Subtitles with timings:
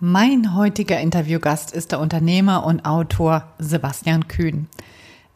[0.00, 4.66] Mein heutiger Interviewgast ist der Unternehmer und Autor Sebastian Kühn.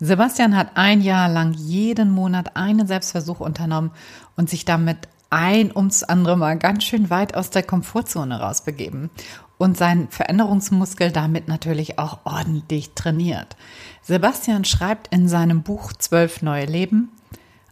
[0.00, 3.92] Sebastian hat ein Jahr lang jeden Monat einen Selbstversuch unternommen
[4.36, 4.96] und sich damit
[5.30, 9.10] ein ums andere Mal ganz schön weit aus der Komfortzone rausbegeben
[9.58, 13.56] und seinen Veränderungsmuskel damit natürlich auch ordentlich trainiert.
[14.02, 17.11] Sebastian schreibt in seinem Buch Zwölf neue Leben,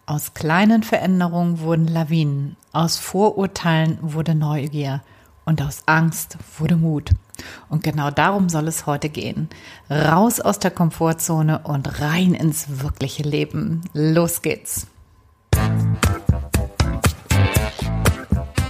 [0.07, 5.03] aus kleinen Veränderungen wurden Lawinen, aus Vorurteilen wurde Neugier–
[5.47, 7.11] und aus Angst wurde Mut.
[7.71, 9.48] Und genau darum soll es heute gehen.
[9.89, 13.83] Raus aus der Komfortzone und rein ins wirkliche Leben.
[13.95, 14.89] Los geht's.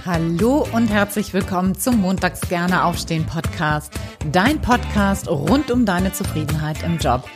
[0.05, 3.91] Hallo und herzlich willkommen zum Montags gerne aufstehen Podcast.
[4.31, 7.27] Dein Podcast rund um deine Zufriedenheit im Job.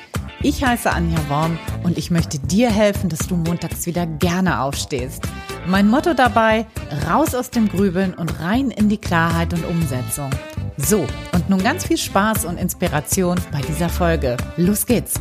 [0.42, 5.28] Ich heiße Anja Worm und ich möchte dir helfen, dass du montags wieder gerne aufstehst.
[5.68, 6.66] Mein Motto dabei,
[7.08, 10.32] raus aus dem Grübeln und rein in die Klarheit und Umsetzung.
[10.78, 14.38] So, und nun ganz viel Spaß und Inspiration bei dieser Folge.
[14.58, 15.14] Los geht's!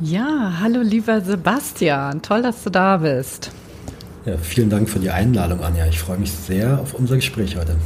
[0.00, 3.50] Ja, hallo lieber Sebastian, toll, dass du da bist.
[4.26, 5.86] Ja, vielen Dank für die Einladung, Anja.
[5.86, 7.76] Ich freue mich sehr auf unser Gespräch heute.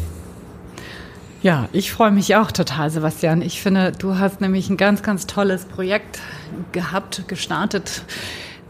[1.42, 3.40] Ja, ich freue mich auch total, Sebastian.
[3.40, 6.20] Ich finde, du hast nämlich ein ganz, ganz tolles Projekt
[6.72, 8.02] gehabt, gestartet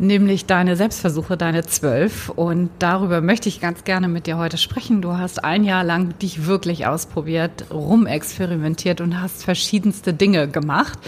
[0.01, 2.31] nämlich deine Selbstversuche, deine zwölf.
[2.31, 5.03] Und darüber möchte ich ganz gerne mit dir heute sprechen.
[5.03, 10.99] Du hast ein Jahr lang dich wirklich ausprobiert, rumexperimentiert und hast verschiedenste Dinge gemacht.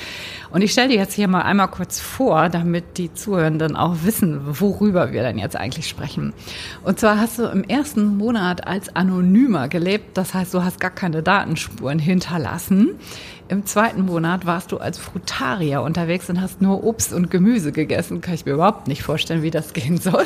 [0.50, 4.40] Und ich stelle dir jetzt hier mal einmal kurz vor, damit die Zuhörenden auch wissen,
[4.60, 6.34] worüber wir denn jetzt eigentlich sprechen.
[6.84, 10.16] Und zwar hast du im ersten Monat als Anonymer gelebt.
[10.18, 12.98] Das heißt, du hast gar keine Datenspuren hinterlassen.
[13.52, 18.22] Im zweiten Monat warst du als Frutarier unterwegs und hast nur Obst und Gemüse gegessen.
[18.22, 20.24] Kann ich mir überhaupt nicht vorstellen, wie das gehen soll.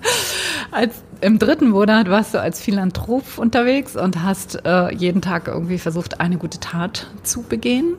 [0.70, 5.78] als, Im dritten Monat warst du als Philanthrop unterwegs und hast äh, jeden Tag irgendwie
[5.78, 7.94] versucht, eine gute Tat zu begehen.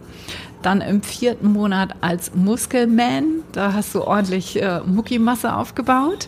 [0.61, 6.27] Dann im vierten Monat als Muskelman, da hast du ordentlich äh, Muckimasse aufgebaut.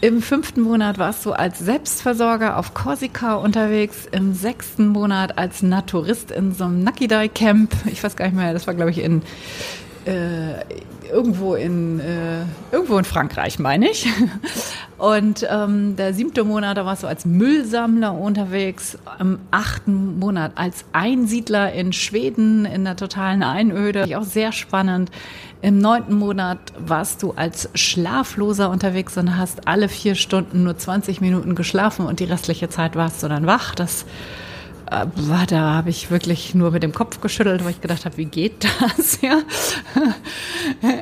[0.00, 4.06] Im fünften Monat warst du als Selbstversorger auf Korsika unterwegs.
[4.12, 7.74] Im sechsten Monat als Naturist in so einem Nakidai Camp.
[7.86, 9.22] Ich weiß gar nicht mehr, das war glaube ich in
[10.04, 10.54] äh,
[11.12, 12.42] irgendwo in äh,
[12.72, 14.06] irgendwo in Frankreich, meine ich.
[14.98, 18.98] Und ähm, der siebte Monat, da warst du als Müllsammler unterwegs.
[19.20, 24.18] Im achten Monat als Einsiedler in Schweden in der totalen Einöde.
[24.18, 25.10] Auch sehr spannend.
[25.62, 31.20] Im neunten Monat warst du als Schlafloser unterwegs und hast alle vier Stunden nur 20
[31.20, 33.74] Minuten geschlafen und die restliche Zeit warst du dann wach.
[33.74, 34.04] Das
[34.90, 38.64] da habe ich wirklich nur mit dem Kopf geschüttelt, weil ich gedacht habe, wie geht
[38.64, 39.18] das?
[39.28, 39.40] Ja.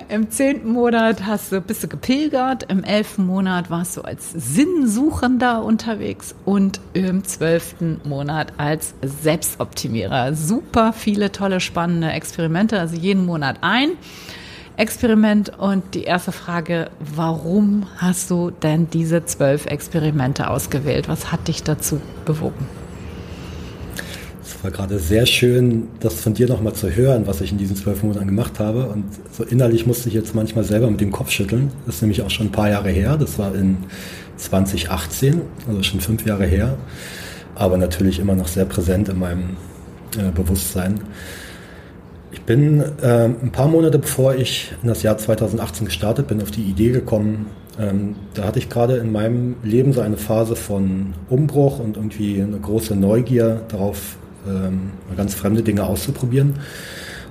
[0.09, 5.63] Im zehnten Monat hast du, bist du gepilgert, im elften Monat warst du als Sinnsuchender
[5.63, 10.35] unterwegs und im zwölften Monat als Selbstoptimierer.
[10.35, 13.91] Super viele tolle, spannende Experimente, also jeden Monat ein.
[14.77, 21.09] Experiment und die erste Frage, warum hast du denn diese zwölf Experimente ausgewählt?
[21.09, 22.86] Was hat dich dazu bewogen?
[24.66, 28.03] War gerade sehr schön, das von dir nochmal zu hören, was ich in diesen zwölf
[28.03, 28.87] Monaten gemacht habe.
[28.87, 31.71] Und so innerlich musste ich jetzt manchmal selber mit dem Kopf schütteln.
[31.87, 33.16] Das ist nämlich auch schon ein paar Jahre her.
[33.16, 33.76] Das war in
[34.38, 36.76] 2018, also schon fünf Jahre her.
[37.55, 39.50] Aber natürlich immer noch sehr präsent in meinem
[40.19, 40.99] äh, Bewusstsein.
[42.32, 46.50] Ich bin äh, ein paar Monate bevor ich in das Jahr 2018 gestartet bin, auf
[46.50, 47.47] die Idee gekommen,
[47.78, 52.43] ähm, da hatte ich gerade in meinem Leben so eine Phase von Umbruch und irgendwie
[52.43, 54.16] eine große Neugier darauf,
[54.49, 56.55] ähm, ganz fremde Dinge auszuprobieren.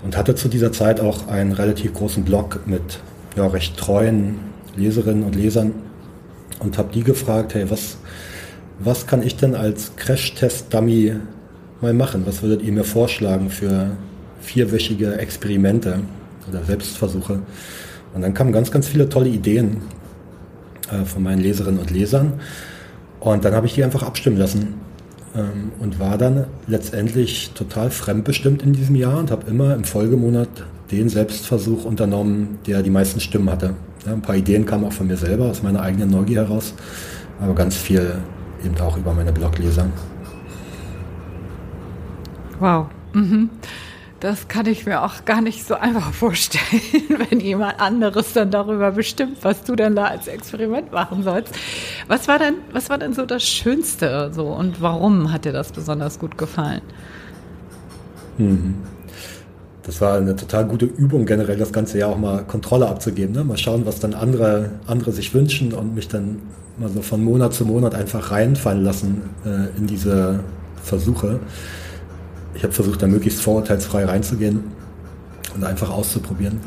[0.03, 2.99] Und hatte zu dieser Zeit auch einen relativ großen Blog mit
[3.35, 4.35] ja, recht treuen
[4.75, 5.73] Leserinnen und Lesern
[6.59, 7.97] und habe die gefragt, hey, was,
[8.79, 11.15] was kann ich denn als Crash-Test-Dummy
[11.81, 12.23] mal machen?
[12.25, 13.91] Was würdet ihr mir vorschlagen für
[14.41, 15.99] vierwöchige Experimente
[16.49, 17.39] oder Selbstversuche?
[18.13, 19.77] Und dann kamen ganz, ganz viele tolle Ideen
[20.91, 22.33] äh, von meinen Leserinnen und Lesern.
[23.19, 24.84] Und dann habe ich die einfach abstimmen lassen
[25.35, 30.49] ähm, und war dann letztendlich total fremdbestimmt in diesem Jahr und habe immer im Folgemonat
[30.91, 33.73] den Selbstversuch unternommen, der die meisten Stimmen hatte.
[34.05, 36.73] Ja, ein paar Ideen kamen auch von mir selber, aus meiner eigenen Neugier heraus,
[37.41, 38.15] aber ganz viel
[38.63, 39.87] eben auch über meine Blogleser.
[42.59, 42.87] Wow.
[43.13, 43.49] Mhm.
[44.25, 46.81] Das kann ich mir auch gar nicht so einfach vorstellen,
[47.29, 51.53] wenn jemand anderes dann darüber bestimmt, was du dann da als Experiment machen sollst.
[52.07, 55.71] Was war denn, was war denn so das Schönste so und warum hat dir das
[55.71, 56.81] besonders gut gefallen?
[58.39, 58.73] Mhm.
[59.83, 63.35] Das war eine total gute Übung, generell das ganze Jahr auch mal Kontrolle abzugeben.
[63.35, 63.43] Ne?
[63.43, 66.41] Mal schauen, was dann andere, andere sich wünschen und mich dann
[66.79, 70.39] mal so von Monat zu Monat einfach reinfallen lassen äh, in diese
[70.81, 71.41] Versuche.
[72.55, 74.63] Ich habe versucht, da möglichst vorurteilsfrei reinzugehen
[75.53, 76.59] und einfach auszuprobieren.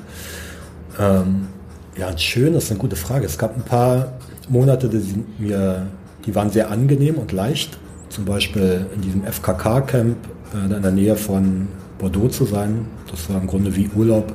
[0.99, 1.49] Ähm,
[1.97, 3.27] ja, schön, ist eine gute Frage.
[3.27, 4.13] Es gab ein paar
[4.49, 5.87] Monate, die, mir,
[6.27, 7.79] die waren sehr angenehm und leicht.
[8.11, 10.17] Zum Beispiel in diesem FKK-Camp
[10.55, 11.69] äh, in der Nähe von
[11.99, 12.87] Bordeaux zu sein.
[13.11, 14.33] Das war im Grunde wie Urlaub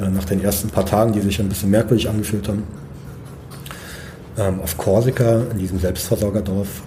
[0.00, 2.62] äh, nach den ersten paar Tagen, die sich ein bisschen merkwürdig angefühlt haben.
[4.38, 6.82] Ähm, auf Korsika, in diesem Selbstversorgerdorf.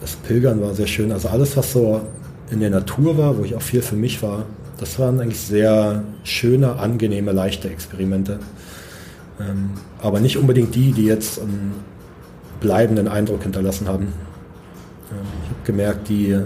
[0.00, 1.12] Das Pilgern war sehr schön.
[1.12, 2.02] Also alles, was so
[2.50, 4.46] in der Natur war, wo ich auch viel für mich war,
[4.78, 8.38] das waren eigentlich sehr schöne, angenehme, leichte Experimente.
[9.40, 9.70] Ähm,
[10.00, 11.72] aber nicht unbedingt die, die jetzt einen
[12.60, 14.04] bleibenden Eindruck hinterlassen haben.
[15.10, 16.38] Ähm, ich habe gemerkt, die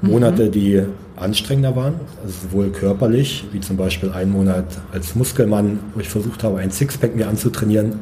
[0.00, 0.52] Monate, mhm.
[0.52, 0.82] die
[1.16, 6.42] anstrengender waren, also sowohl körperlich, wie zum Beispiel ein Monat als Muskelmann, wo ich versucht
[6.42, 8.00] habe, ein Sixpack mir anzutrainieren.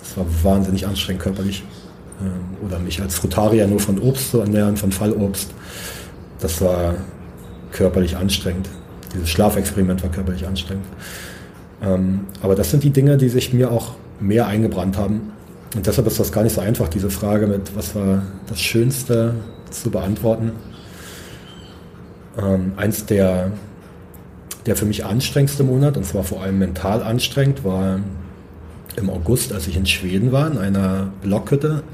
[0.00, 1.64] Das war wahnsinnig anstrengend körperlich.
[2.20, 5.50] Ähm, oder mich als Frutarier nur von Obst zu ernähren, von Fallobst.
[6.42, 6.96] Das war
[7.70, 8.68] körperlich anstrengend.
[9.14, 10.86] Dieses Schlafexperiment war körperlich anstrengend.
[11.82, 15.32] Ähm, aber das sind die Dinge, die sich mir auch mehr eingebrannt haben.
[15.74, 19.34] Und deshalb ist das gar nicht so einfach, diese Frage mit, was war das Schönste
[19.70, 20.52] zu beantworten.
[22.38, 23.52] Ähm, eins der,
[24.66, 28.00] der für mich anstrengendste Monat, und zwar vor allem mental anstrengend, war
[28.96, 31.84] im August, als ich in Schweden war, in einer Blockhütte.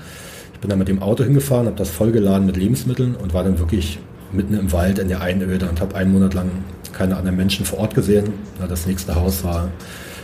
[0.54, 3.58] Ich bin da mit dem Auto hingefahren, habe das vollgeladen mit Lebensmitteln und war dann
[3.58, 4.00] wirklich
[4.32, 6.50] mitten im Wald in der Einöde und habe einen Monat lang
[6.92, 8.32] keine anderen Menschen vor Ort gesehen.
[8.68, 9.68] Das nächste Haus war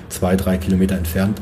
[0.09, 1.41] zwei, drei Kilometer entfernt.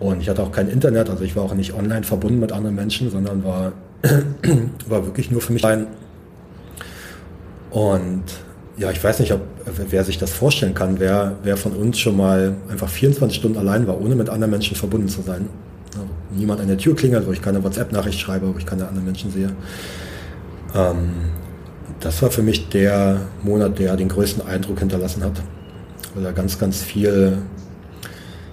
[0.00, 2.76] Und ich hatte auch kein Internet, also ich war auch nicht online verbunden mit anderen
[2.76, 3.72] Menschen, sondern war,
[4.88, 5.86] war wirklich nur für mich ein.
[7.70, 8.24] Und
[8.76, 9.40] ja, ich weiß nicht, ob,
[9.90, 13.88] wer sich das vorstellen kann, wer, wer von uns schon mal einfach 24 Stunden allein
[13.88, 15.48] war, ohne mit anderen Menschen verbunden zu sein.
[16.30, 19.32] Niemand an der Tür klingelt, wo ich keine WhatsApp-Nachricht schreibe, wo ich keine anderen Menschen
[19.32, 19.50] sehe.
[20.76, 21.10] Ähm,
[22.00, 25.42] das war für mich der Monat, der den größten Eindruck hinterlassen hat.
[26.14, 27.38] Weil da ganz, ganz viel,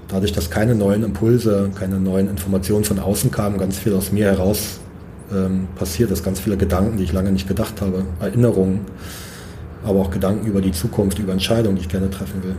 [0.08, 4.26] dadurch, dass keine neuen Impulse, keine neuen Informationen von außen kamen, ganz viel aus mir
[4.26, 4.80] heraus
[5.32, 8.82] ähm, passiert ist, ganz viele Gedanken, die ich lange nicht gedacht habe, Erinnerungen,
[9.84, 12.56] aber auch Gedanken über die Zukunft, über Entscheidungen, die ich gerne treffen will.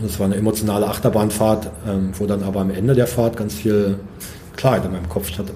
[0.00, 3.54] Und es war eine emotionale Achterbahnfahrt, ähm, wo dann aber am Ende der Fahrt ganz
[3.54, 3.98] viel
[4.56, 5.52] Klarheit in meinem Kopf hatte.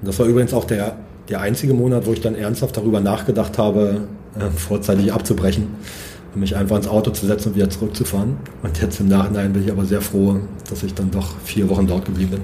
[0.00, 0.96] Und das war übrigens auch der
[1.28, 4.08] der einzige Monat, wo ich dann ernsthaft darüber nachgedacht habe,
[4.38, 5.68] äh, vorzeitig abzubrechen
[6.34, 8.36] und mich einfach ins Auto zu setzen und wieder zurückzufahren.
[8.62, 10.36] Und jetzt im Nachhinein bin ich aber sehr froh,
[10.68, 12.42] dass ich dann doch vier Wochen dort geblieben bin.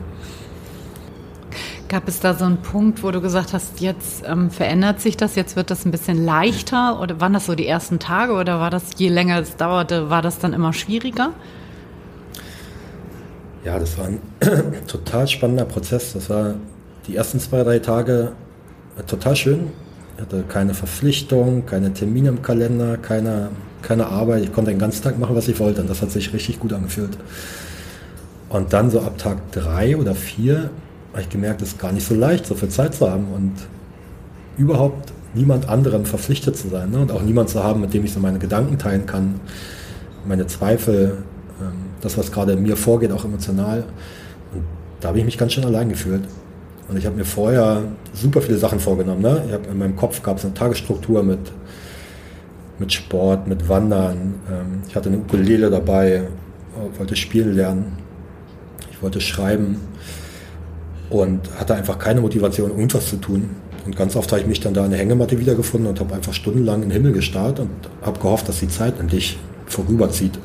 [1.89, 5.37] Gab es da so einen Punkt, wo du gesagt hast, jetzt ähm, verändert sich das,
[5.37, 6.99] jetzt wird das ein bisschen leichter?
[7.03, 10.23] Oder waren das so die ersten Tage oder war das, je länger es dauerte, war
[10.23, 11.33] das dann immer schwieriger?
[13.63, 14.21] Ja, das war ein
[14.87, 16.15] total spannender Prozess.
[16.15, 16.55] Das war
[17.07, 18.33] die ersten zwei, drei Tage
[19.07, 19.71] total schön.
[20.17, 23.49] Ich hatte keine Verpflichtung, keine Termine im Kalender, keine,
[23.81, 24.45] keine Arbeit.
[24.45, 25.81] Ich konnte den ganzen Tag machen, was ich wollte.
[25.81, 27.17] Und das hat sich richtig gut angefühlt.
[28.49, 30.71] Und dann so ab Tag drei oder vier
[31.13, 33.53] habe ich gemerkt, es ist gar nicht so leicht, so viel Zeit zu haben und
[34.57, 36.91] überhaupt niemand anderem verpflichtet zu sein.
[36.91, 37.01] Ne?
[37.01, 39.41] Und auch niemand zu haben, mit dem ich so meine Gedanken teilen kann,
[40.27, 41.19] meine Zweifel,
[41.61, 43.85] ähm, das, was gerade in mir vorgeht, auch emotional.
[44.53, 44.65] Und
[45.01, 46.23] da habe ich mich ganz schön allein gefühlt.
[46.93, 49.23] Und ich habe mir vorher super viele Sachen vorgenommen.
[49.23, 49.45] Ne?
[49.47, 51.39] Ich hab, in meinem Kopf gab es eine Tagesstruktur mit,
[52.79, 54.35] mit Sport, mit Wandern.
[54.51, 56.25] Ähm, ich hatte eine Ukulele dabei,
[56.99, 57.97] wollte spielen lernen.
[58.91, 59.81] Ich wollte schreiben
[61.09, 63.49] und hatte einfach keine Motivation, irgendwas zu tun.
[63.87, 66.35] Und ganz oft habe ich mich dann da in der Hängematte wiedergefunden und habe einfach
[66.35, 67.71] stundenlang in den Himmel gestarrt und
[68.03, 70.39] habe gehofft, dass die Zeit endlich vorüberzieht.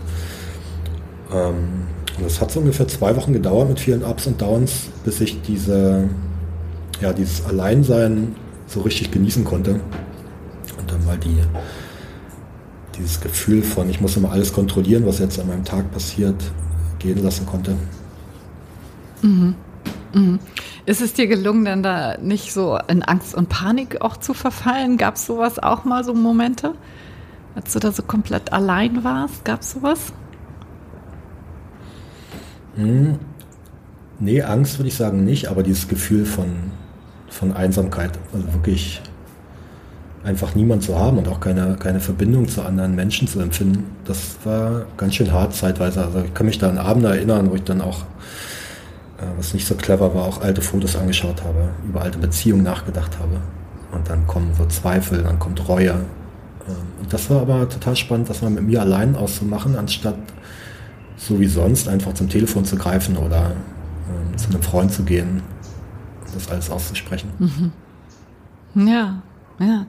[1.34, 5.20] Ähm, und das hat so ungefähr zwei Wochen gedauert mit vielen Ups und Downs, bis
[5.20, 6.08] ich diese
[7.02, 8.36] ja, dieses Alleinsein
[8.68, 9.80] so richtig genießen konnte.
[10.78, 11.38] Und dann mal die,
[12.98, 16.36] dieses Gefühl von, ich muss immer alles kontrollieren, was jetzt an meinem Tag passiert,
[17.00, 17.76] gehen lassen konnte.
[19.22, 19.56] Mhm.
[20.14, 20.40] Mhm.
[20.86, 24.98] Ist es dir gelungen, dann da nicht so in Angst und Panik auch zu verfallen?
[24.98, 26.74] Gab es sowas auch mal, so Momente?
[27.56, 30.14] Als du da so komplett allein warst, gab es sowas?
[32.76, 33.20] Hm.
[34.20, 36.72] Nee, Angst würde ich sagen nicht, aber dieses Gefühl von
[37.38, 38.12] von Einsamkeit.
[38.34, 39.02] Also wirklich
[40.24, 43.86] einfach niemand zu haben und auch keine, keine Verbindung zu anderen Menschen zu empfinden.
[44.06, 46.04] Das war ganz schön hart zeitweise.
[46.04, 48.02] Also ich kann mich da an Abende erinnern, wo ich dann auch,
[49.20, 53.18] äh, was nicht so clever war, auch alte Fotos angeschaut habe, über alte Beziehungen nachgedacht
[53.20, 53.40] habe.
[53.94, 55.92] Und dann kommen so Zweifel, dann kommt Reue.
[55.92, 60.18] Ähm, und das war aber total spannend, das mal mit mir allein auszumachen, anstatt
[61.16, 63.52] so wie sonst einfach zum Telefon zu greifen oder
[64.10, 65.42] ähm, zu einem Freund zu gehen
[66.38, 67.30] das alles auszusprechen.
[67.40, 68.88] Mhm.
[68.88, 69.22] Ja,
[69.60, 69.86] ja.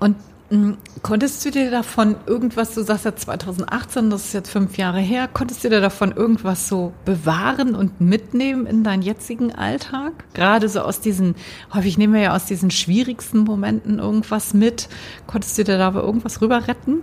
[0.00, 0.16] Und
[0.50, 5.00] hm, konntest du dir davon irgendwas, du sagst ja 2018, das ist jetzt fünf Jahre
[5.00, 10.12] her, konntest du dir davon irgendwas so bewahren und mitnehmen in deinen jetzigen Alltag?
[10.34, 11.34] Gerade so aus diesen,
[11.72, 14.88] häufig nehmen wir ja aus diesen schwierigsten Momenten irgendwas mit.
[15.26, 16.98] Konntest du dir da irgendwas rüber retten?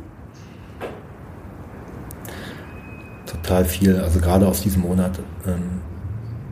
[3.26, 5.20] Total viel, also gerade aus diesem Monat.
[5.48, 5.82] Ähm,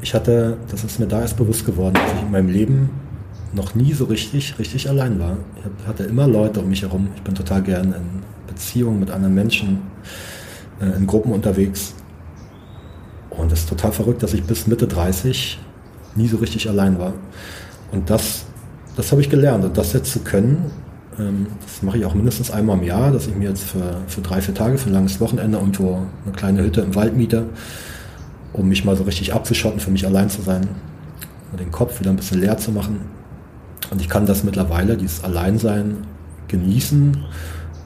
[0.01, 2.89] ich hatte, das ist mir da erst bewusst geworden, dass ich in meinem Leben
[3.53, 5.37] noch nie so richtig, richtig allein war.
[5.79, 7.09] Ich hatte immer Leute um mich herum.
[7.15, 9.81] Ich bin total gern in Beziehungen mit anderen Menschen,
[10.81, 11.93] äh, in Gruppen unterwegs.
[13.29, 15.59] Und es ist total verrückt, dass ich bis Mitte 30
[16.15, 17.13] nie so richtig allein war.
[17.91, 18.45] Und das,
[18.95, 19.63] das habe ich gelernt.
[19.65, 20.71] Und das jetzt zu können,
[21.17, 24.21] ähm, das mache ich auch mindestens einmal im Jahr, dass ich mir jetzt für, für
[24.21, 27.45] drei, vier Tage, für ein langes Wochenende irgendwo eine kleine Hütte im Wald miete,
[28.53, 30.67] um mich mal so richtig abzuschotten, für mich allein zu sein,
[31.57, 33.01] den Kopf wieder ein bisschen leer zu machen
[33.91, 36.05] und ich kann das mittlerweile, dieses Alleinsein,
[36.47, 37.25] genießen,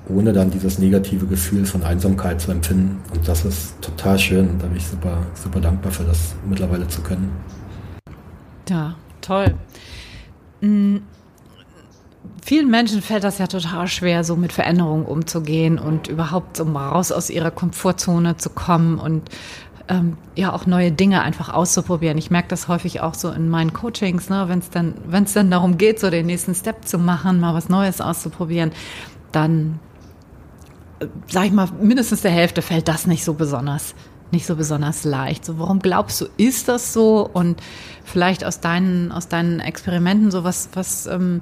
[0.10, 3.02] ohne dann dieses negative Gefühl von Einsamkeit zu empfinden.
[3.14, 4.60] Und das ist total schön.
[4.60, 7.32] Da bin ich super, super dankbar für das mittlerweile zu können.
[8.70, 9.54] Ja, toll.
[10.62, 11.04] Mhm.
[12.46, 17.14] Vielen Menschen fällt das ja total schwer, so mit Veränderungen umzugehen und überhaupt mal raus
[17.14, 19.30] aus ihrer Komfortzone zu kommen und
[19.88, 22.18] ähm, ja auch neue Dinge einfach auszuprobieren.
[22.18, 25.34] Ich merke das häufig auch so in meinen Coachings, ne, wenn es dann, wenn es
[25.34, 28.72] dann darum geht, so den nächsten Step zu machen, mal was Neues auszuprobieren,
[29.32, 29.80] dann
[31.00, 33.96] äh, sag ich mal, mindestens der Hälfte fällt das nicht so besonders
[34.34, 35.46] nicht so besonders leicht.
[35.46, 37.30] So, warum glaubst du, ist das so?
[37.32, 37.62] Und
[38.04, 41.42] vielleicht aus deinen, aus deinen Experimenten so was, was ähm,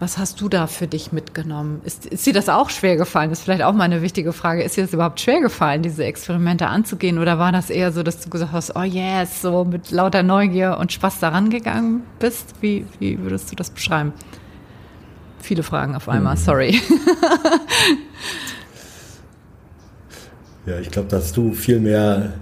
[0.00, 1.80] was hast du da für dich mitgenommen?
[1.84, 3.30] Ist, ist dir das auch schwer gefallen?
[3.30, 4.62] Das ist vielleicht auch mal eine wichtige Frage.
[4.62, 7.18] Ist dir das überhaupt schwer gefallen, diese Experimente anzugehen?
[7.18, 10.78] Oder war das eher so, dass du gesagt hast, oh yes, so mit lauter Neugier
[10.78, 12.54] und Spaß daran gegangen bist?
[12.60, 14.12] Wie, wie würdest du das beschreiben?
[15.40, 16.42] Viele Fragen auf einmal, hm.
[16.42, 16.80] sorry.
[20.66, 22.32] ja, ich glaube, dass du viel mehr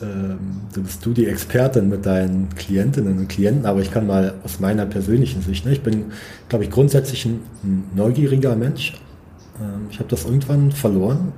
[0.00, 4.60] du bist du die Expertin mit deinen Klientinnen und Klienten, aber ich kann mal aus
[4.60, 6.06] meiner persönlichen Sicht, ne, ich bin,
[6.48, 7.40] glaube ich, grundsätzlich ein,
[7.94, 9.00] neugieriger Mensch.
[9.60, 11.32] Ähm, ich habe das irgendwann verloren,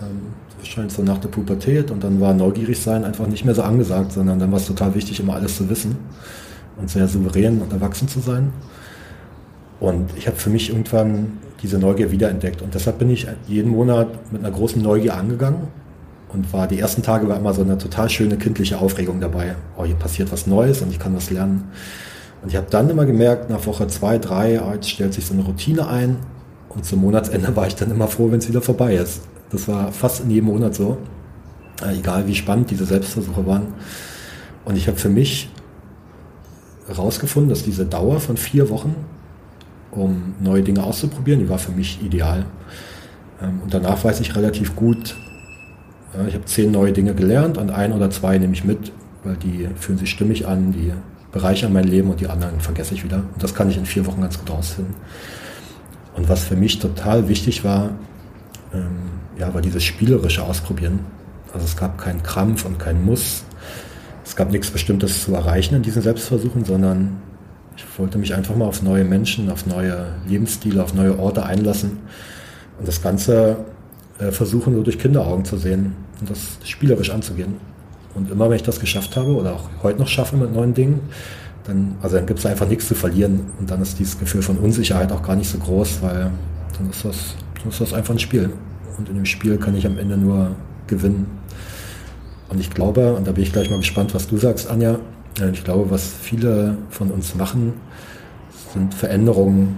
[0.00, 3.62] ähm, wahrscheinlich so nach der Pubertät und dann war neugierig sein einfach nicht mehr so
[3.62, 5.96] angesagt, sondern dann war es total wichtig, immer alles zu wissen
[6.78, 8.52] und sehr souverän und erwachsen zu sein.
[9.80, 14.32] Und ich habe für mich irgendwann diese Neugier wiederentdeckt und deshalb bin ich jeden Monat
[14.32, 15.68] mit einer großen Neugier angegangen
[16.32, 19.56] und war die ersten Tage war immer so eine total schöne kindliche Aufregung dabei.
[19.76, 21.68] Oh, hier passiert was Neues und ich kann was lernen.
[22.42, 25.34] Und ich habe dann immer gemerkt, nach Woche zwei, drei, oh, jetzt stellt sich so
[25.34, 26.18] eine Routine ein
[26.68, 29.22] und zum Monatsende war ich dann immer froh, wenn es wieder vorbei ist.
[29.50, 30.98] Das war fast in jedem Monat so,
[31.82, 33.74] äh, egal wie spannend diese Selbstversuche waren.
[34.64, 35.50] Und ich habe für mich
[36.86, 38.94] herausgefunden, dass diese Dauer von vier Wochen,
[39.90, 42.46] um neue Dinge auszuprobieren, die war für mich ideal.
[43.42, 45.16] Ähm, und danach weiß ich relativ gut,
[46.14, 48.92] ja, ich habe zehn neue Dinge gelernt und ein oder zwei nehme ich mit,
[49.24, 50.92] weil die fühlen sich stimmig an, die
[51.32, 53.18] bereichern mein Leben und die anderen vergesse ich wieder.
[53.18, 54.94] Und das kann ich in vier Wochen ganz gut rausfinden.
[56.16, 57.90] Und was für mich total wichtig war,
[58.74, 61.00] ähm, ja, war dieses spielerische Ausprobieren.
[61.52, 63.44] Also es gab keinen Krampf und keinen Muss.
[64.24, 67.18] Es gab nichts Bestimmtes zu erreichen in diesen Selbstversuchen, sondern
[67.76, 71.98] ich wollte mich einfach mal auf neue Menschen, auf neue Lebensstile, auf neue Orte einlassen.
[72.78, 73.64] Und das Ganze
[74.20, 77.54] äh, versuchen, so durch Kinderaugen zu sehen und das spielerisch anzugehen.
[78.14, 81.00] Und immer wenn ich das geschafft habe oder auch heute noch schaffe mit neuen Dingen,
[81.64, 84.58] dann, also dann gibt es einfach nichts zu verlieren und dann ist dieses Gefühl von
[84.58, 86.30] Unsicherheit auch gar nicht so groß, weil
[86.76, 88.50] dann ist das, dann ist das einfach ein Spiel.
[88.98, 91.26] Und in dem Spiel kann ich am Ende nur gewinnen.
[92.48, 94.98] Und ich glaube, und da bin ich gleich mal gespannt, was du sagst, Anja,
[95.52, 97.74] ich glaube, was viele von uns machen,
[98.74, 99.76] sind Veränderungen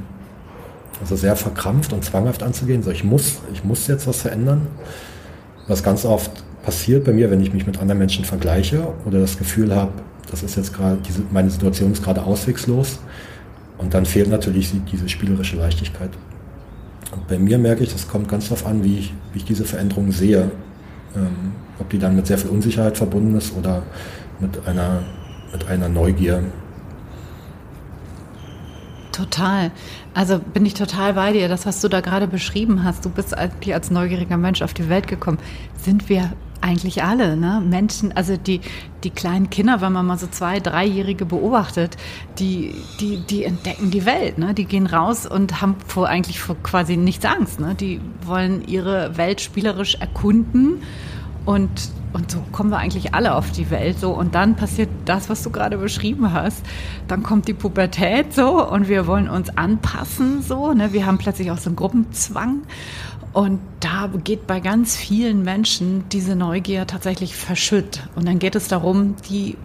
[1.03, 2.83] also sehr verkrampft und zwanghaft anzugehen.
[2.83, 4.69] So, ich muss, ich muss jetzt was verändern.
[5.67, 6.31] Was ganz oft
[6.65, 9.93] passiert bei mir, wenn ich mich mit anderen Menschen vergleiche oder das Gefühl habe,
[10.31, 10.99] das ist jetzt gerade,
[11.31, 13.01] meine Situation ist gerade auswegslos.
[13.79, 16.11] Und dann fehlt natürlich diese spielerische Leichtigkeit.
[17.11, 19.65] Und bei mir merke ich, das kommt ganz darauf an, wie ich, wie ich diese
[19.65, 20.51] Veränderung sehe.
[21.17, 23.83] Ähm, ob die dann mit sehr viel Unsicherheit verbunden ist oder
[24.39, 25.03] mit einer,
[25.53, 26.45] mit einer Neugier.
[29.13, 29.71] Total.
[30.15, 31.49] Also bin ich total bei dir.
[31.49, 34.89] Das, was du da gerade beschrieben hast, du bist eigentlich als neugieriger Mensch auf die
[34.89, 35.39] Welt gekommen.
[35.77, 37.61] Sind wir eigentlich alle, ne?
[37.65, 38.61] Menschen, also die,
[39.05, 41.97] die kleinen Kinder, wenn man mal so zwei, dreijährige beobachtet,
[42.39, 44.55] die, die, die entdecken die Welt, ne?
[44.55, 47.75] Die gehen raus und haben vor, eigentlich vor quasi nichts Angst, ne?
[47.75, 50.83] Die wollen ihre Welt spielerisch erkunden
[51.45, 55.29] und und so kommen wir eigentlich alle auf die Welt so und dann passiert das,
[55.29, 56.63] was du gerade beschrieben hast.
[57.09, 60.73] Dann kommt die Pubertät so und wir wollen uns anpassen so.
[60.73, 60.93] Ne?
[60.93, 62.63] Wir haben plötzlich auch so einen Gruppenzwang
[63.33, 68.07] und da geht bei ganz vielen Menschen diese Neugier tatsächlich verschütt.
[68.15, 69.57] Und dann geht es darum, die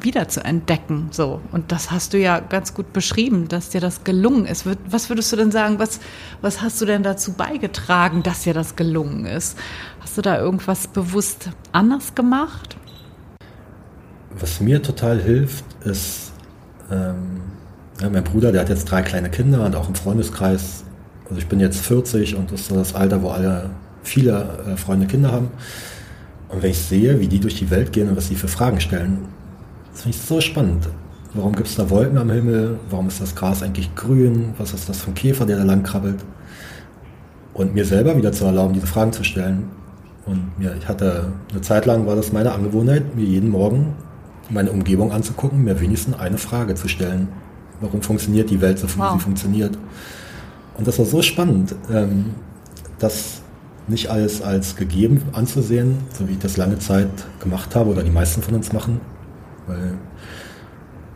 [0.00, 1.08] wieder zu entdecken.
[1.10, 1.40] So.
[1.52, 4.64] Und das hast du ja ganz gut beschrieben, dass dir das gelungen ist.
[4.88, 6.00] Was würdest du denn sagen, was,
[6.40, 9.58] was hast du denn dazu beigetragen, dass dir das gelungen ist?
[10.00, 12.76] Hast du da irgendwas bewusst anders gemacht?
[14.38, 16.32] Was mir total hilft, ist,
[16.90, 17.42] ähm,
[18.00, 20.84] ja, mein Bruder, der hat jetzt drei kleine Kinder und auch im Freundeskreis.
[21.24, 23.70] Also ich bin jetzt 40 und das ist so das Alter, wo alle
[24.02, 25.48] viele äh, Freunde Kinder haben.
[26.48, 28.80] Und wenn ich sehe, wie die durch die Welt gehen und was sie für Fragen
[28.80, 29.26] stellen,
[29.92, 30.88] das finde ich so spannend.
[31.34, 32.78] Warum gibt es da Wolken am Himmel?
[32.90, 34.54] Warum ist das Gras eigentlich grün?
[34.58, 36.22] Was ist das für ein Käfer, der da lang krabbelt?
[37.54, 39.70] Und mir selber wieder zu erlauben, diese Fragen zu stellen.
[40.26, 43.94] Und mir, ich hatte eine Zeit lang war das meine Angewohnheit, mir jeden Morgen
[44.50, 47.28] meine Umgebung anzugucken, mir wenigstens eine Frage zu stellen.
[47.80, 49.14] Warum funktioniert die Welt so, wie wow.
[49.14, 49.76] sie funktioniert?
[50.76, 52.34] Und das war so spannend, ähm,
[52.98, 53.40] das
[53.88, 58.10] nicht alles als gegeben anzusehen, so wie ich das lange Zeit gemacht habe oder die
[58.10, 59.00] meisten von uns machen,
[59.66, 59.94] weil,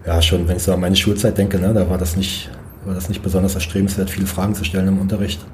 [0.06, 2.50] ja, schon, wenn ich so an meine Schulzeit denke, ne, da war das nicht,
[2.84, 5.44] war das nicht besonders erstrebenswert, viele Fragen zu stellen im Unterricht,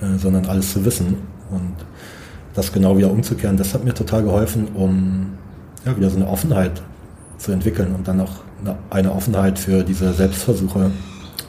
[0.00, 1.16] äh, sondern alles zu wissen.
[1.50, 1.74] Und
[2.54, 5.32] das genau wieder umzukehren, das hat mir total geholfen, um
[5.84, 6.82] ja, wieder so eine Offenheit
[7.38, 10.90] zu entwickeln und dann auch eine, eine Offenheit für diese Selbstversuche,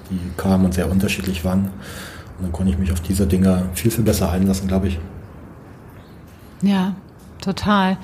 [0.10, 1.66] die kamen und sehr unterschiedlich waren.
[1.66, 5.00] Und dann konnte ich mich auf diese Dinge viel, viel besser einlassen, glaube ich.
[6.62, 6.96] Ja,
[7.42, 7.98] total.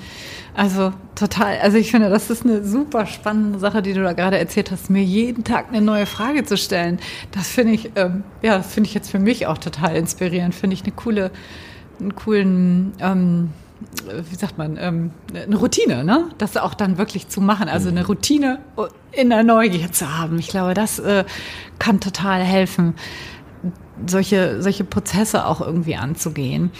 [0.58, 1.58] Also total.
[1.58, 4.90] Also ich finde, das ist eine super spannende Sache, die du da gerade erzählt hast,
[4.90, 6.98] mir jeden Tag eine neue Frage zu stellen.
[7.30, 10.56] Das finde ich, ähm, ja, finde ich jetzt für mich auch total inspirierend.
[10.56, 11.30] Finde ich eine coole,
[12.00, 13.50] einen coolen, ähm,
[14.28, 16.24] wie sagt man, ähm, eine Routine, ne?
[16.38, 17.68] Das auch dann wirklich zu machen.
[17.68, 18.58] Also eine Routine
[19.12, 20.40] in der Neugier zu haben.
[20.40, 21.24] Ich glaube, das äh,
[21.78, 22.94] kann total helfen,
[24.06, 26.72] solche, solche Prozesse auch irgendwie anzugehen.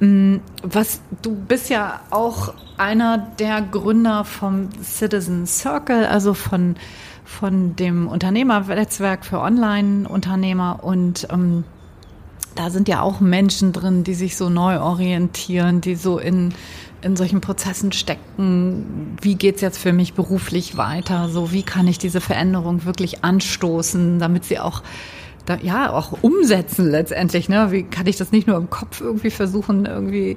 [0.00, 6.76] Mm, was du bist ja auch einer der Gründer vom Citizen Circle, also von
[7.24, 11.64] von dem Unternehmernetzwerk für Online-Unternehmer und ähm,
[12.54, 16.54] da sind ja auch Menschen drin, die sich so neu orientieren, die so in
[17.02, 19.16] in solchen Prozessen stecken.
[19.20, 21.28] Wie geht's jetzt für mich beruflich weiter?
[21.28, 24.82] So wie kann ich diese Veränderung wirklich anstoßen, damit sie auch
[25.46, 27.48] da, ja auch umsetzen letztendlich.
[27.48, 27.70] Ne?
[27.70, 30.36] Wie kann ich das nicht nur im Kopf irgendwie versuchen, irgendwie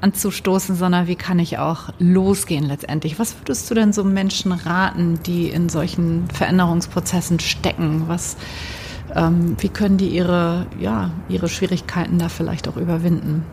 [0.00, 3.18] anzustoßen, sondern wie kann ich auch losgehen letztendlich?
[3.18, 8.04] Was würdest du denn so Menschen raten, die in solchen Veränderungsprozessen stecken?
[8.06, 8.36] Was,
[9.14, 13.44] ähm, wie können die ihre, ja, ihre Schwierigkeiten da vielleicht auch überwinden?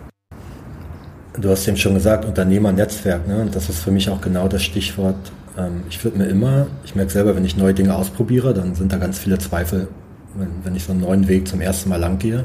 [1.38, 3.42] Du hast eben schon gesagt, Unternehmernetzwerk, ne?
[3.42, 5.18] Und das ist für mich auch genau das Stichwort.
[5.58, 8.94] Ähm, ich würde mir immer, ich merke selber, wenn ich neue Dinge ausprobiere, dann sind
[8.94, 9.90] da ganz viele Zweifel
[10.38, 12.44] wenn, wenn ich so einen neuen Weg zum ersten Mal lang gehe.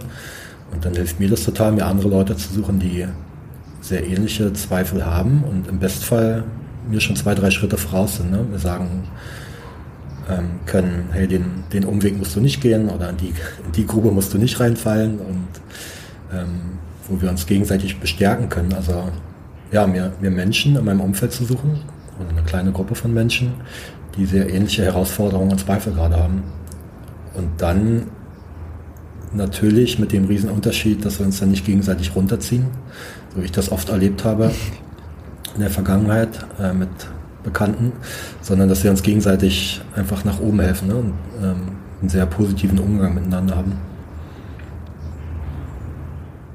[0.73, 3.07] Und dann hilft mir das total, mir andere Leute zu suchen, die
[3.81, 6.45] sehr ähnliche Zweifel haben und im Bestfall
[6.89, 8.31] mir schon zwei, drei Schritte voraus sind.
[8.31, 8.45] Ne?
[8.51, 9.05] Wir sagen
[10.29, 13.29] ähm, können, hey, den, den Umweg musst du nicht gehen oder in die,
[13.65, 15.49] in die Grube musst du nicht reinfallen und
[16.33, 18.73] ähm, wo wir uns gegenseitig bestärken können.
[18.73, 19.11] Also
[19.73, 21.81] ja, mir, mir Menschen in meinem Umfeld zu suchen
[22.19, 23.53] oder eine kleine Gruppe von Menschen,
[24.17, 26.43] die sehr ähnliche Herausforderungen und Zweifel gerade haben.
[27.35, 28.09] Und dann
[29.33, 32.67] natürlich mit dem Riesenunterschied, dass wir uns dann nicht gegenseitig runterziehen,
[33.35, 34.51] so wie ich das oft erlebt habe
[35.55, 36.89] in der Vergangenheit äh, mit
[37.43, 37.93] Bekannten,
[38.43, 41.57] sondern dass wir uns gegenseitig einfach nach oben helfen ne, und ähm,
[42.01, 43.73] einen sehr positiven Umgang miteinander haben.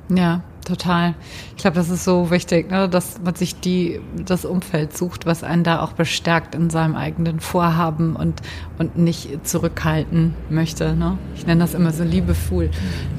[0.09, 1.15] Ja, total.
[1.55, 5.43] Ich glaube, das ist so wichtig, ne, dass man sich die, das Umfeld sucht, was
[5.43, 8.41] einen da auch bestärkt in seinem eigenen Vorhaben und,
[8.77, 10.95] und nicht zurückhalten möchte.
[10.95, 11.17] Ne?
[11.35, 12.69] Ich nenne das immer so liebevoll,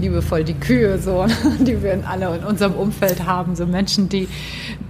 [0.00, 1.26] liebevoll die Kühe, so,
[1.60, 3.56] die wir in alle in unserem Umfeld haben.
[3.56, 4.28] So Menschen, die,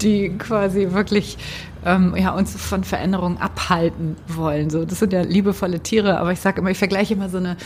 [0.00, 1.38] die quasi wirklich
[1.84, 4.70] ähm, ja, uns von Veränderungen abhalten wollen.
[4.70, 7.56] So, das sind ja liebevolle Tiere, aber ich sage immer, ich vergleiche immer so eine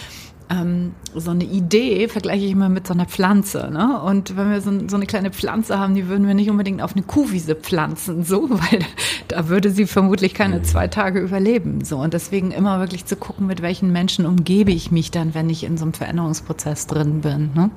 [0.51, 3.71] ähm, so eine Idee vergleiche ich immer mit so einer Pflanze.
[3.71, 4.01] Ne?
[4.01, 6.95] Und wenn wir so, so, eine kleine Pflanze haben, die würden wir nicht unbedingt auf
[6.95, 8.81] eine Kuhwiese pflanzen, so, weil
[9.29, 10.65] da würde sie vermutlich keine mhm.
[10.65, 11.85] zwei Tage überleben.
[11.85, 11.99] So.
[11.99, 15.63] Und deswegen immer wirklich zu gucken, mit welchen Menschen umgebe ich mich dann, wenn ich
[15.63, 17.51] in so einem Veränderungsprozess drin bin.
[17.55, 17.71] Ne?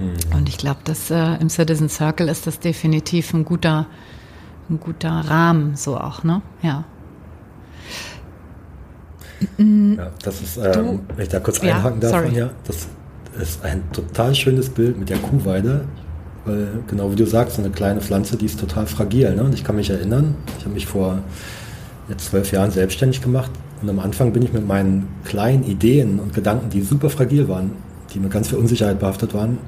[0.00, 0.36] Mhm.
[0.36, 3.86] Und ich glaube, dass äh, im Citizen Circle ist das definitiv ein guter,
[4.68, 6.42] ein guter Rahmen, so auch, ne?
[6.62, 6.84] Ja.
[9.58, 12.88] Ja, das ist, ähm, wenn ich da kurz einhaken darf, ja, das
[13.40, 15.84] ist ein total schönes Bild mit der Kuhweide,
[16.44, 19.34] Weil genau wie du sagst, so eine kleine Pflanze, die ist total fragil.
[19.34, 19.44] Ne?
[19.44, 21.18] Und ich kann mich erinnern, ich habe mich vor
[22.08, 23.50] jetzt zwölf Jahren selbstständig gemacht
[23.82, 27.72] und am Anfang bin ich mit meinen kleinen Ideen und Gedanken, die super fragil waren,
[28.14, 29.58] die mit ganz viel Unsicherheit behaftet waren,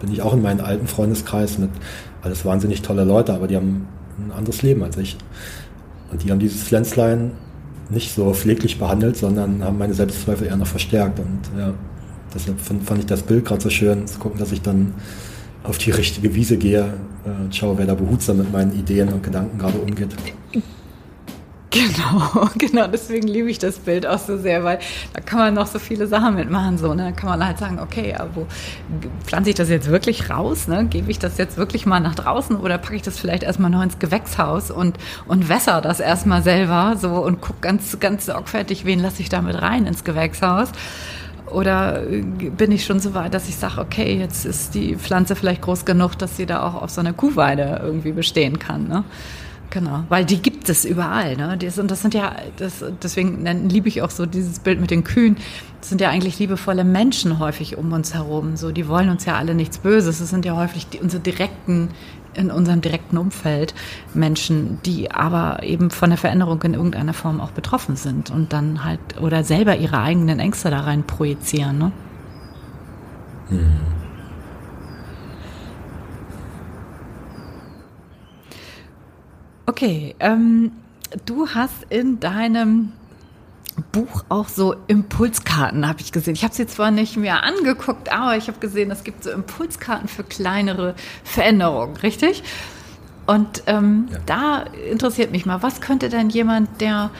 [0.00, 1.70] bin ich auch in meinen alten Freundeskreis mit
[2.22, 5.16] alles wahnsinnig tolle Leute, aber die haben ein anderes Leben als ich.
[6.12, 7.32] Und die haben dieses Pflänzlein
[7.90, 11.18] nicht so pfleglich behandelt, sondern haben meine Selbstzweifel eher noch verstärkt.
[11.20, 11.72] Und ja,
[12.34, 14.94] deshalb fand ich das Bild gerade so schön, zu gucken, dass ich dann
[15.64, 19.22] auf die richtige Wiese gehe äh, und schaue, wer da behutsam mit meinen Ideen und
[19.22, 20.14] Gedanken gerade umgeht.
[21.70, 24.78] Genau, genau, deswegen liebe ich das Bild auch so sehr, weil
[25.12, 26.78] da kann man noch so viele Sachen mitmachen.
[26.78, 27.04] So, ne?
[27.04, 28.46] Da kann man halt sagen, okay, aber wo
[29.24, 30.66] pflanze ich das jetzt wirklich raus?
[30.66, 30.86] Ne?
[30.86, 33.82] Gebe ich das jetzt wirklich mal nach draußen oder packe ich das vielleicht erstmal noch
[33.82, 39.00] ins Gewächshaus und, und wässer das erstmal selber so und gucke ganz, ganz sorgfältig, wen
[39.00, 40.72] lasse ich damit rein ins Gewächshaus?
[41.50, 45.62] Oder bin ich schon so weit, dass ich sage, okay, jetzt ist die Pflanze vielleicht
[45.62, 48.86] groß genug, dass sie da auch auf so einer Kuhweide irgendwie bestehen kann.
[48.86, 49.04] Ne?
[49.70, 51.36] Genau, weil die gibt es überall.
[51.36, 51.58] Ne?
[51.58, 55.04] Das, und das sind ja, das, deswegen liebe ich auch so dieses Bild mit den
[55.04, 55.36] Kühen.
[55.80, 58.56] Das sind ja eigentlich liebevolle Menschen häufig um uns herum.
[58.56, 60.20] So, die wollen uns ja alle nichts Böses.
[60.20, 61.90] Das sind ja häufig die, unsere direkten,
[62.34, 63.74] in unserem direkten Umfeld
[64.14, 68.84] Menschen, die aber eben von der Veränderung in irgendeiner Form auch betroffen sind und dann
[68.84, 71.78] halt oder selber ihre eigenen Ängste da rein projizieren.
[71.78, 71.92] Ne?
[73.50, 73.97] Mhm.
[79.68, 80.72] Okay, ähm,
[81.26, 82.94] du hast in deinem
[83.92, 86.32] Buch auch so Impulskarten, habe ich gesehen.
[86.32, 90.08] Ich habe sie zwar nicht mehr angeguckt, aber ich habe gesehen, es gibt so Impulskarten
[90.08, 92.42] für kleinere Veränderungen, richtig?
[93.26, 94.18] Und ähm, ja.
[94.24, 97.10] da interessiert mich mal, was könnte denn jemand, der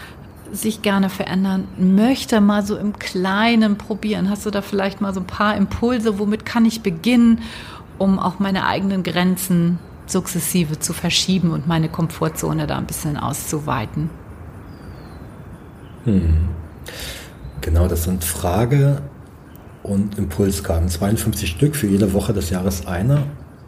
[0.51, 4.31] sich gerne verändern möchte, mal so im Kleinen probieren?
[4.31, 7.43] Hast du da vielleicht mal so ein paar Impulse, womit kann ich beginnen,
[7.99, 9.79] um auch meine eigenen Grenzen
[10.11, 14.11] sukzessive zu verschieben und meine Komfortzone da ein bisschen auszuweiten.
[16.05, 16.49] Hm.
[17.61, 19.03] Genau, das sind Frage
[19.83, 20.89] und Impulskarten.
[20.89, 23.25] 52 Stück für jede Woche des Jahres eine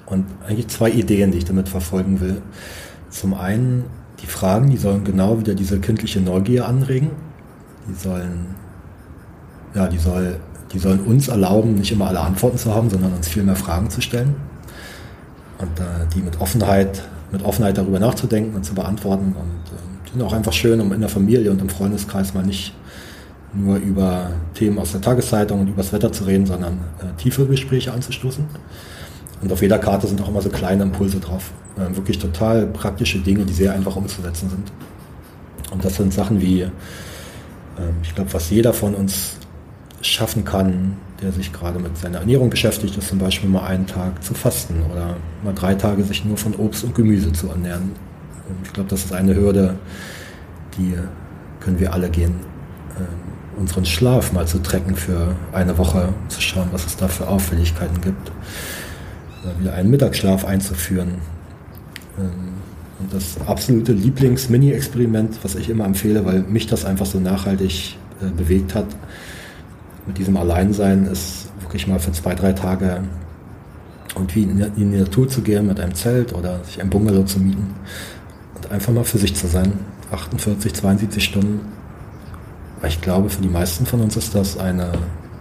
[0.07, 2.43] und eigentlich zwei Ideen, die ich damit verfolgen will.
[3.11, 3.85] Zum einen
[4.23, 7.11] die Fragen, die sollen genau wieder diese kindliche Neugier anregen.
[7.89, 8.55] Die sollen,
[9.75, 10.37] ja, die soll,
[10.73, 13.91] die sollen uns erlauben, nicht immer alle Antworten zu haben, sondern uns viel mehr Fragen
[13.91, 14.50] zu stellen
[15.61, 19.35] und äh, die mit Offenheit, mit Offenheit darüber nachzudenken und zu beantworten.
[19.39, 22.45] Und äh, die sind auch einfach schön, um in der Familie und im Freundeskreis mal
[22.45, 22.75] nicht
[23.53, 27.93] nur über Themen aus der Tageszeitung und übers Wetter zu reden, sondern äh, tiefe Gespräche
[27.93, 28.45] anzustoßen.
[29.43, 31.51] Und auf jeder Karte sind auch immer so kleine Impulse drauf.
[31.77, 34.73] Äh, wirklich total praktische Dinge, die sehr einfach umzusetzen sind.
[35.73, 36.71] Und das sind Sachen wie, äh,
[38.03, 39.37] ich glaube, was jeder von uns
[40.03, 44.23] schaffen kann, der sich gerade mit seiner Ernährung beschäftigt, ist zum Beispiel mal einen Tag
[44.23, 47.93] zu fasten oder mal drei Tage sich nur von Obst und Gemüse zu ernähren.
[48.65, 49.77] Ich glaube, das ist eine Hürde,
[50.77, 50.95] die
[51.61, 52.35] können wir alle gehen.
[52.99, 53.07] Ähm,
[53.59, 58.01] unseren Schlaf mal zu trecken für eine Woche, zu schauen, was es da für Auffälligkeiten
[58.01, 58.33] gibt.
[59.59, 61.17] Wieder einen Mittagsschlaf einzuführen.
[62.19, 62.51] Ähm,
[62.99, 68.31] und das absolute Lieblings-Mini-Experiment, was ich immer empfehle, weil mich das einfach so nachhaltig äh,
[68.31, 68.87] bewegt hat,
[70.11, 73.05] mit diesem Alleinsein ist wirklich mal für zwei, drei Tage
[74.17, 77.75] irgendwie in die Natur zu gehen mit einem Zelt oder sich ein Bungalow zu mieten
[78.57, 79.73] und einfach mal für sich zu sein.
[80.11, 81.61] 48, 72 Stunden.
[82.81, 84.91] Weil ich glaube, für die meisten von uns ist das eine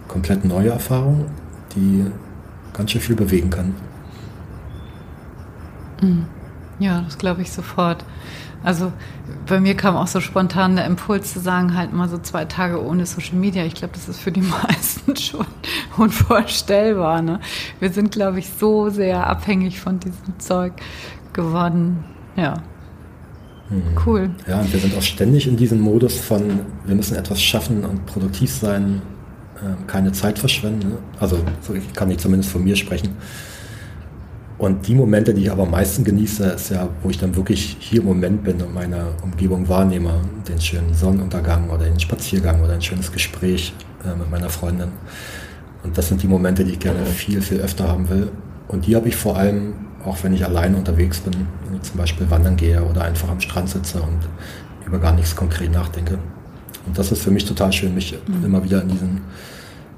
[0.06, 1.26] komplett neue Erfahrung,
[1.74, 2.04] die
[2.72, 3.74] ganz schön viel bewegen kann.
[6.00, 6.26] Mhm.
[6.78, 8.04] Ja, das glaube ich sofort.
[8.62, 8.92] Also
[9.46, 12.84] bei mir kam auch so spontan der Impuls zu sagen, halt mal so zwei Tage
[12.84, 13.64] ohne Social Media.
[13.64, 15.46] Ich glaube, das ist für die meisten schon
[15.96, 17.22] unvorstellbar.
[17.22, 17.40] Ne?
[17.78, 20.74] Wir sind, glaube ich, so sehr abhängig von diesem Zeug
[21.32, 22.04] geworden.
[22.36, 22.62] Ja.
[23.70, 23.82] Mhm.
[24.04, 24.30] Cool.
[24.46, 28.04] Ja, und wir sind auch ständig in diesem Modus von, wir müssen etwas schaffen und
[28.04, 29.00] produktiv sein,
[29.62, 30.98] ähm, keine Zeit verschwenden.
[31.18, 33.16] Also so kann ich zumindest von mir sprechen.
[34.60, 37.78] Und die Momente, die ich aber am meisten genieße, ist ja, wo ich dann wirklich
[37.80, 40.20] hier im Moment bin und meine Umgebung wahrnehme.
[40.46, 43.72] Den schönen Sonnenuntergang oder den Spaziergang oder ein schönes Gespräch
[44.04, 44.88] äh, mit meiner Freundin.
[45.82, 48.30] Und das sind die Momente, die ich gerne viel, viel öfter haben will.
[48.68, 49.72] Und die habe ich vor allem,
[50.04, 51.32] auch wenn ich alleine unterwegs bin,
[51.64, 54.18] wenn ich zum Beispiel wandern gehe oder einfach am Strand sitze und
[54.86, 56.18] über gar nichts konkret nachdenke.
[56.84, 58.44] Und das ist für mich total schön, mich mhm.
[58.44, 59.20] immer wieder in diesen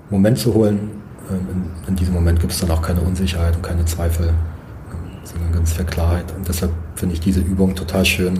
[0.08, 0.92] Moment zu holen.
[1.28, 4.32] Ähm, in, in diesem Moment gibt es dann auch keine Unsicherheit und keine Zweifel
[5.24, 6.32] sondern ganz viel Klarheit.
[6.36, 8.38] Und deshalb finde ich diese Übung total schön.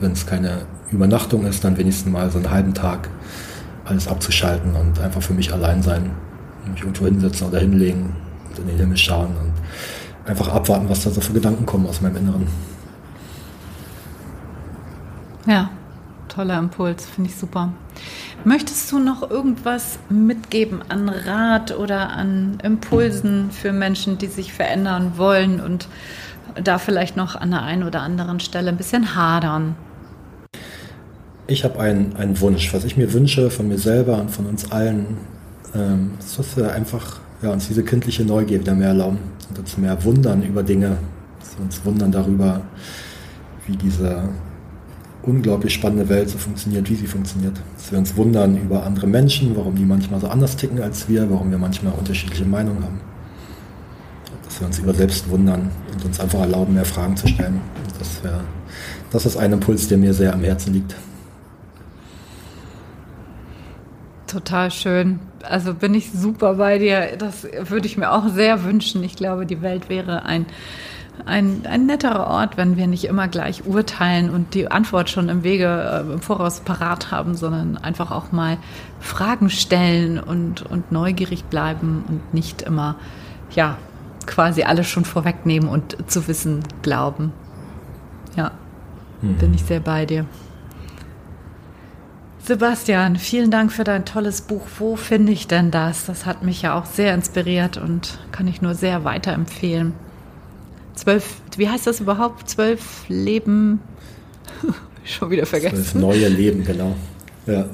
[0.00, 3.08] Wenn es keine Übernachtung ist, dann wenigstens mal so einen halben Tag
[3.84, 6.10] alles abzuschalten und einfach für mich allein sein.
[6.66, 8.14] Mich irgendwo hinsetzen oder hinlegen,
[8.50, 9.52] und in den Himmel schauen und
[10.28, 12.46] einfach abwarten, was da so für Gedanken kommen aus meinem Inneren.
[15.46, 15.70] Ja,
[16.28, 17.72] toller Impuls, finde ich super.
[18.46, 25.12] Möchtest du noch irgendwas mitgeben an Rat oder an Impulsen für Menschen, die sich verändern
[25.16, 25.88] wollen und
[26.62, 29.76] da vielleicht noch an der einen oder anderen Stelle ein bisschen hadern?
[31.46, 34.70] Ich habe einen, einen Wunsch, was ich mir wünsche von mir selber und von uns
[34.70, 35.16] allen,
[35.74, 39.78] ähm, ist, dass wir einfach ja, uns diese kindliche Neugier wieder mehr erlauben und uns
[39.78, 40.98] mehr wundern über Dinge,
[41.40, 42.60] dass wir uns wundern darüber,
[43.66, 44.28] wie diese
[45.26, 47.60] unglaublich spannende Welt so funktioniert, wie sie funktioniert.
[47.76, 51.30] Dass wir uns wundern über andere Menschen, warum die manchmal so anders ticken als wir,
[51.30, 53.00] warum wir manchmal unterschiedliche Meinungen haben.
[54.44, 57.60] Dass wir uns über selbst wundern und uns einfach erlauben, mehr Fragen zu stellen.
[57.98, 58.40] das, wär,
[59.10, 60.94] das ist ein Impuls, der mir sehr am Herzen liegt.
[64.26, 65.20] Total schön.
[65.42, 67.16] Also bin ich super bei dir.
[67.18, 69.04] Das würde ich mir auch sehr wünschen.
[69.04, 70.46] Ich glaube, die Welt wäre ein
[71.26, 75.42] ein, ein netterer Ort, wenn wir nicht immer gleich urteilen und die Antwort schon im
[75.42, 78.58] Wege äh, im Voraus parat haben, sondern einfach auch mal
[79.00, 82.96] Fragen stellen und, und neugierig bleiben und nicht immer,
[83.54, 83.78] ja,
[84.26, 87.32] quasi alles schon vorwegnehmen und zu wissen glauben.
[88.36, 88.52] Ja,
[89.22, 89.36] mhm.
[89.36, 90.26] bin ich sehr bei dir.
[92.40, 94.66] Sebastian, vielen Dank für dein tolles Buch.
[94.78, 96.04] Wo finde ich denn das?
[96.04, 99.94] Das hat mich ja auch sehr inspiriert und kann ich nur sehr weiterempfehlen.
[100.94, 102.48] Zwölf, wie heißt das überhaupt?
[102.48, 103.80] Zwölf Leben,
[105.04, 105.76] schon wieder vergessen.
[105.76, 106.94] Zwölf neue Leben, genau.
[107.46, 107.66] Ja,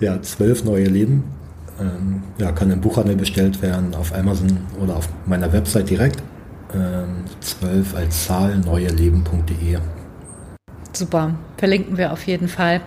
[0.00, 1.24] ja zwölf neue Leben.
[1.80, 6.22] Ähm, ja, kann im Buchhandel bestellt werden, auf Amazon oder auf meiner Website direkt.
[6.74, 9.78] Ähm, zwölf als Zahl neueleben.de.
[10.92, 12.80] Super, verlinken wir auf jeden Fall.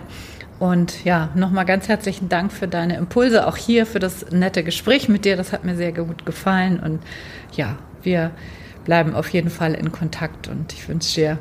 [0.58, 5.08] Und ja, nochmal ganz herzlichen Dank für deine Impulse, auch hier für das nette Gespräch
[5.08, 5.36] mit dir.
[5.36, 6.80] Das hat mir sehr gut gefallen.
[6.80, 7.00] Und
[7.52, 8.30] ja, wir
[8.86, 11.38] bleiben auf jeden Fall in Kontakt und ich wünsche dir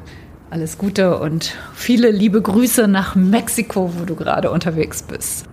[0.49, 5.45] alles Gute und viele liebe Grüße nach Mexiko, wo du gerade unterwegs bist.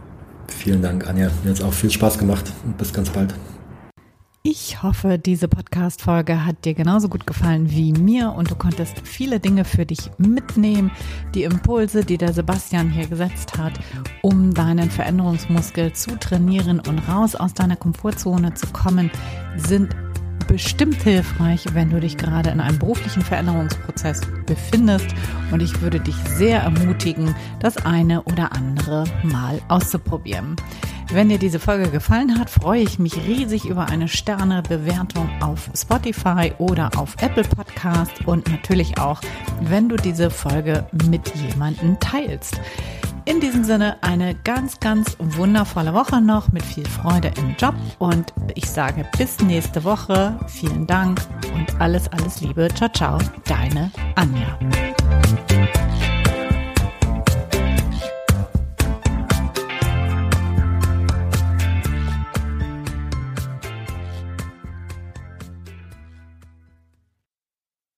[0.49, 1.31] Vielen Dank, Anja.
[1.45, 3.35] Mir hat es auch viel Spaß gemacht und bis ganz bald.
[4.45, 9.39] Ich hoffe, diese Podcast-Folge hat dir genauso gut gefallen wie mir und du konntest viele
[9.39, 10.91] Dinge für dich mitnehmen.
[11.35, 13.75] Die Impulse, die der Sebastian hier gesetzt hat,
[14.21, 19.13] um deinen Veränderungsmuskel zu trainieren und raus aus deiner Komfortzone zu kommen,
[19.57, 19.95] sind
[20.45, 25.07] bestimmt hilfreich, wenn du dich gerade in einem beruflichen Veränderungsprozess befindest.
[25.51, 30.57] Und ich würde dich sehr ermutigen, das eine oder andere mal auszuprobieren.
[31.13, 36.53] Wenn dir diese Folge gefallen hat, freue ich mich riesig über eine Sternebewertung auf Spotify
[36.57, 39.21] oder auf Apple Podcast und natürlich auch,
[39.61, 42.59] wenn du diese Folge mit jemandem teilst.
[43.27, 48.33] In diesem Sinne eine ganz, ganz wundervolle Woche noch mit viel Freude im Job und
[48.55, 50.41] ich sage bis nächste Woche.
[50.49, 51.21] Vielen Dank
[51.55, 52.69] und alles, alles Liebe.
[52.75, 53.19] Ciao, ciao.
[53.45, 54.59] Deine Anja.